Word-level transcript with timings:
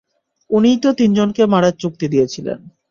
উনিই 0.49 0.77
তো 0.83 0.89
তিনজনকে 0.99 1.43
মারার 1.45 1.75
চুক্তি 1.81 2.05
দিয়েছিলেন। 2.07 2.59